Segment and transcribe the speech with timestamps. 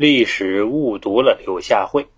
[0.00, 2.08] 历史误读了柳下惠，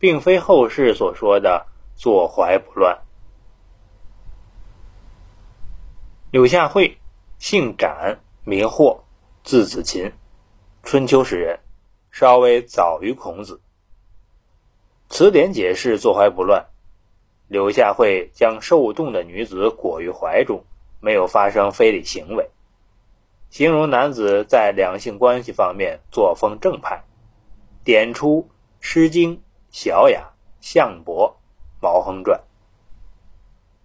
[0.00, 2.98] 并非后世所说的坐怀不乱。
[6.32, 6.98] 柳下惠，
[7.38, 9.04] 姓展，名霍，
[9.44, 10.10] 字子琴，
[10.82, 11.60] 春秋时人，
[12.10, 13.60] 稍微早于孔子。
[15.08, 16.66] 词典解释坐怀不乱：
[17.46, 20.64] 柳下惠将受冻的女子裹于怀中，
[20.98, 22.50] 没有发生非礼行为，
[23.54, 27.04] 形容男子在两性关系方面作风正派，
[27.84, 28.48] 点出
[28.80, 29.36] 《诗经·
[29.70, 31.36] 小雅·项伯·
[31.80, 32.40] 毛亨传》：“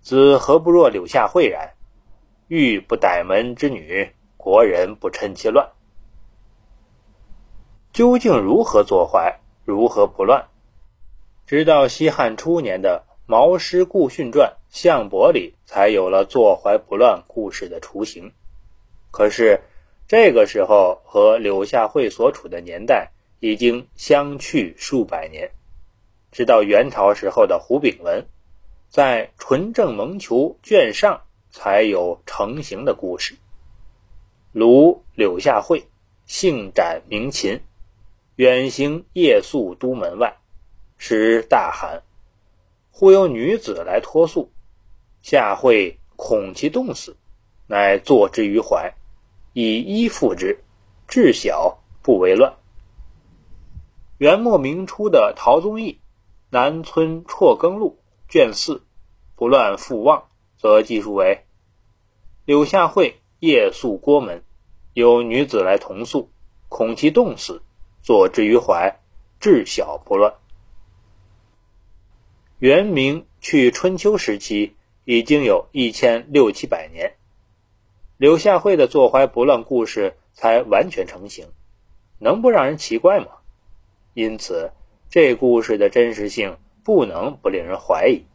[0.02, 1.74] 子何不若柳下惠然？”
[2.50, 5.70] 欲不逮门之女，国人不趁其乱。
[7.94, 10.48] 究竟如何坐怀，如何不乱？
[11.46, 18.34] 直到西汉初年的《毛诗故训传·项伯》里，才有了坐怀不乱故事的雏形。
[19.12, 19.64] 可是
[20.10, 25.50] 这个时候和柳下惠所处的年代已经相去数百年。
[26.34, 28.22] 直到元朝时候的《胡炳文》
[28.90, 31.22] 在《纯正蒙求》卷上。
[31.52, 33.36] 才有成型的故事。
[34.52, 35.88] 卢柳下惠，
[36.28, 37.62] 姓展，名琴，
[38.36, 40.38] 远行夜宿都门外，
[41.00, 42.04] 时大寒，
[42.92, 44.52] 忽有女子来托宿，
[45.24, 47.18] 下惠恐其冻死，
[47.66, 48.94] 乃坐之于怀，
[49.62, 50.64] 以衣覆之，
[51.06, 52.54] 至小不为乱。
[54.18, 55.92] 元末明初的陶宗义
[56.50, 58.00] 《南村辍耕录》
[58.32, 58.84] 卷四，
[59.36, 60.30] 不乱复望。
[60.58, 61.44] 则记述为：
[62.46, 64.44] 柳下惠夜宿郭门，
[64.94, 66.30] 有女子来同宿，
[66.70, 67.62] 恐其冻死，
[68.02, 69.02] 坐之于怀，
[69.42, 70.36] 至小不乱。
[72.60, 77.18] 元明去春秋时期已经有一千六七百年，
[78.20, 81.48] 柳下惠的坐怀不乱故事才完全成型，
[82.18, 83.28] 能不让人奇怪吗？
[84.14, 84.74] 因此，
[85.10, 88.26] 这故事的真实性不能不令人怀疑。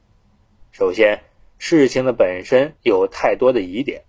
[0.73, 1.25] 首先，
[1.59, 4.05] 事情的本身有太多的疑点，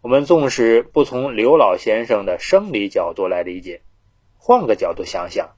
[0.00, 3.82] 我们纵使不从刘老先生的生理角度来理解，
[4.36, 5.54] 换个角度想想，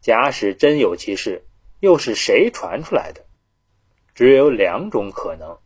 [0.00, 1.44] 假使真有其事，
[1.78, 3.24] 又是谁传出来的？
[4.16, 5.58] 只有两种可能：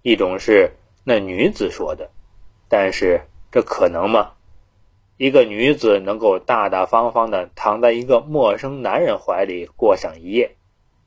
[0.00, 0.70] 一种是
[1.08, 2.10] 那女子说的，
[2.68, 4.32] 但是这可能吗？
[5.16, 10.56] 一个女子能够大大方方的躺在一个陌生男人怀里过上一夜，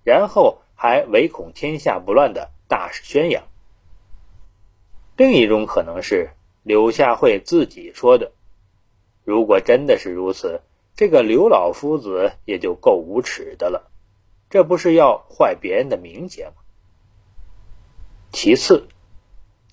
[0.05, 2.49] 然后还唯恐天下不乱的？
[2.69, 3.43] 大肆宣扬。
[5.17, 6.29] 另一种可能是
[6.63, 8.31] 柳下惠自己说的。
[9.25, 10.61] 如果真的是如此，
[10.95, 13.91] 这个刘老夫子也就够无耻的了。
[14.49, 16.53] 这不是要坏别人的名节吗？
[18.31, 18.87] 其次，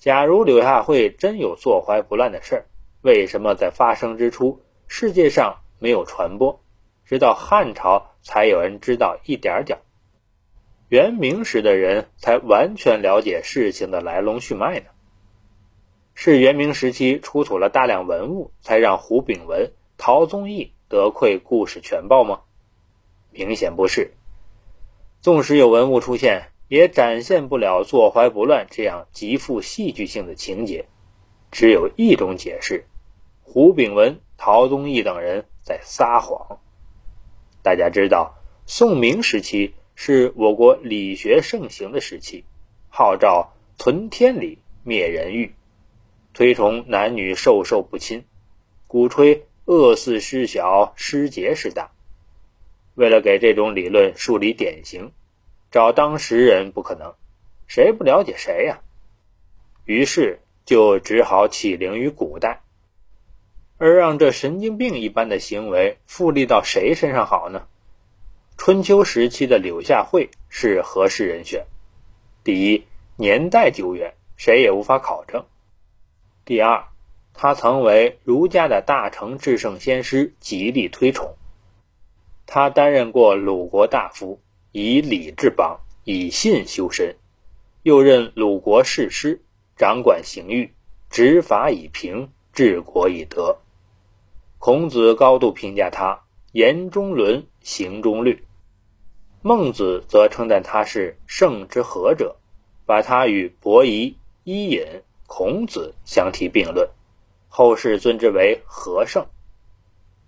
[0.07, 2.65] 假如柳下惠真有坐怀不乱的事儿，
[3.01, 6.61] 为什么在发生之初世界上没有传播，
[7.03, 9.79] 直到汉朝才有人知道一点点？
[10.87, 14.85] 元明时的人才完全了解事情的来龙去脉呢。
[16.13, 22.43] 是元明时期出土了大量文物，才让胡炳文、陶宗义得窥故事全貌吗？
[23.31, 24.13] 明显不是。
[25.19, 30.85] 纵使有文物出现，也展现不了坐怀不乱这样极富戏剧性的情节。
[31.51, 32.85] 只有一种解释：
[33.41, 36.59] 胡炳文、陶宗义等人在撒谎。
[37.61, 38.35] 大家知道，
[38.65, 39.73] 宋明时期。
[39.99, 42.45] 是我国理学盛行的时期，
[42.87, 45.55] 号召存天理、灭人欲，
[46.35, 48.23] 推崇男女授受不亲，
[48.85, 51.89] 鼓吹恶事事小、失节事大。
[52.93, 55.13] 为了给这种理论树立典型，
[55.71, 57.13] 找当时人不可能，
[57.67, 58.79] 谁不了解谁呀？
[59.85, 62.61] 于是就只好起灵于古代，
[63.77, 67.67] 而让这神经病一般的行为复利到谁身上好呢？
[68.57, 71.65] 春秋时期的柳下惠是合适人选。
[72.43, 75.43] 第一，年代久远，谁也无法考证；
[76.43, 76.85] 第二，
[77.33, 81.35] 他曾为儒家的大成至圣先师极力推崇。
[82.45, 84.41] 他担任过鲁国大夫，
[84.79, 87.15] 以礼治邦，以信修身，
[87.81, 89.41] 又任鲁国士师，
[89.75, 90.71] 掌管刑狱，
[91.09, 93.57] 执法以平，治国以德。
[94.59, 96.21] 孔子高度评价他：
[96.51, 98.45] 言中伦，行中律。
[99.41, 102.35] 孟子则称赞他是圣之和者，
[102.85, 104.85] 把他与伯夷、伊尹、
[105.25, 106.87] 孔子相提并论，
[107.49, 109.25] 后世尊之为和圣。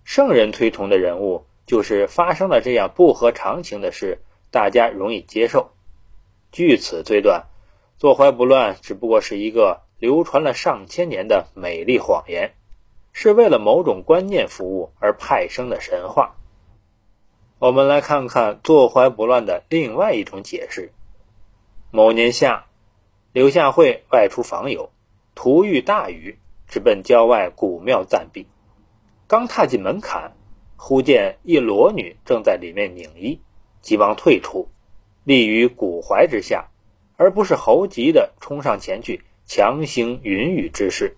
[0.04, 5.72] 圣人推崇的人物，就是发生了这样不合常情的事，大家容易接受。
[6.52, 7.46] 据此推断，
[7.98, 12.54] 坐怀不乱只不过是一个流传了上千年的美丽谎言，
[13.12, 16.36] 是为了某种观念服务而派生的神话。
[17.60, 20.94] 我们来看看坐怀不乱的另外一种解释。
[21.92, 22.68] 某年夏，
[23.34, 24.92] 柳下惠外出访友，
[25.36, 28.48] 途遇大雨，直奔郊外古庙暂避。
[29.28, 30.36] 刚踏进门槛，
[30.78, 33.42] 忽见一裸女正在里面拧衣，
[33.82, 34.68] 急忙退出，
[35.24, 36.70] 立于古槐之下，
[37.18, 41.18] 而不是猴急的冲上前去强行云雨之事。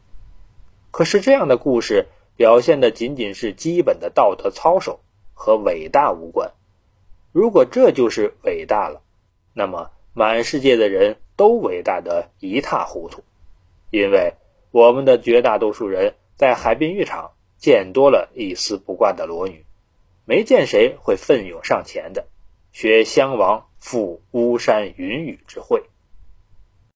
[0.92, 5.00] 可是这样的故事表现的仅仅是基本的道德操守，
[5.34, 6.52] 和伟大无关。
[7.32, 9.02] 如果这就是伟大了，
[9.54, 9.92] 那么。
[10.14, 13.24] 满世界的人都伟大的一塌糊涂，
[13.92, 14.34] 因为
[14.72, 19.64] 我们的绝大多数人在海滨浴场见多了一丝不挂的裸女，
[20.26, 22.28] 没见谁会奋勇上前的，
[22.72, 25.91] 学襄王赴巫山云雨之会。